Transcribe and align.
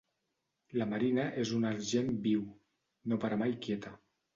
La 0.81 0.87
Marina 0.93 1.27
és 1.43 1.53
un 1.59 1.69
argent 1.75 2.13
viu: 2.27 2.45
no 3.15 3.23
para 3.25 3.45
mai 3.47 3.59
quieta. 3.69 3.99